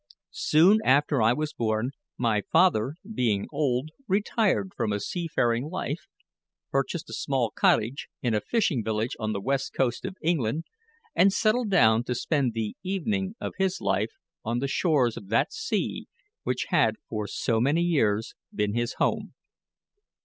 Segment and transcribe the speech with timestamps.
[0.47, 6.07] Soon after I was born, my father, being old, retired from a seafaring life,
[6.71, 10.63] purchased a small cottage in a fishing village on the west coast of England,
[11.15, 15.53] and settled down to spend the evening of his life on the shores of that
[15.53, 16.07] sea
[16.41, 19.35] which had for so many years been his home.